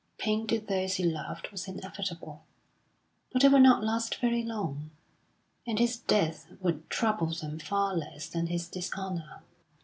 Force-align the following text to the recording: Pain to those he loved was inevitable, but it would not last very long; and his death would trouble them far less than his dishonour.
Pain 0.17 0.47
to 0.47 0.59
those 0.59 0.95
he 0.95 1.03
loved 1.03 1.49
was 1.51 1.67
inevitable, 1.67 2.43
but 3.31 3.43
it 3.43 3.51
would 3.51 3.61
not 3.61 3.83
last 3.83 4.15
very 4.15 4.41
long; 4.41 4.89
and 5.67 5.77
his 5.77 5.95
death 5.95 6.47
would 6.59 6.89
trouble 6.89 7.27
them 7.27 7.59
far 7.59 7.95
less 7.95 8.27
than 8.27 8.47
his 8.47 8.67
dishonour. 8.67 9.43